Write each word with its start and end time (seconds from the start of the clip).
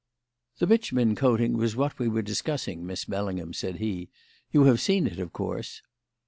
"The 0.57 0.65
bitumen 0.65 1.13
coating 1.15 1.55
was 1.57 1.75
what 1.75 1.99
we 1.99 2.07
were 2.07 2.23
discussing, 2.23 2.87
Miss 2.87 3.05
Bellingham," 3.05 3.53
said 3.53 3.75
he. 3.75 4.09
"You 4.51 4.63
have 4.63 4.81
seen 4.81 5.05
it, 5.05 5.19
of 5.19 5.31
course." 5.31 5.83